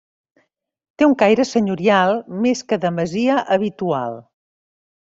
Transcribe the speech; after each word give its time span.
Té 1.01 1.07
un 1.09 1.13
caire 1.19 1.45
senyorial 1.51 2.15
més 2.47 2.65
que 2.73 2.83
de 2.87 2.93
masia 2.99 3.39
habitual. 3.59 4.21